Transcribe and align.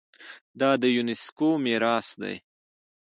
دا 0.59 0.71
د 0.81 0.83
یونیسکو 0.95 1.49
میراث 1.63 2.07
دی. 2.21 2.35